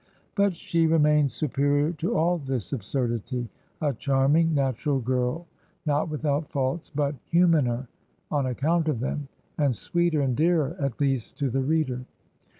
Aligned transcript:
But 0.33 0.55
she 0.55 0.87
remains, 0.87 1.31
superior 1.31 1.91
to 1.91 2.17
all 2.17 2.39
this 2.39 2.73
absurdity, 2.73 3.49
a 3.79 3.93
charming, 3.93 4.51
natural 4.51 4.99
girl, 4.99 5.45
not 5.85 6.09
without 6.09 6.49
faults, 6.49 6.89
but 6.89 7.13
humaner 7.31 7.87
on 8.31 8.47
ac 8.47 8.55
count 8.61 8.87
of 8.87 8.99
them, 8.99 9.27
and 9.59 9.75
sweeter 9.75 10.21
and 10.21 10.35
dearer, 10.35 10.75
at 10.79 10.99
least 10.99 11.37
to 11.37 11.51
the 11.51 11.61
reader. 11.61 12.03